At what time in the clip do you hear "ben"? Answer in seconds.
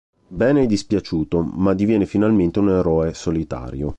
0.29-0.55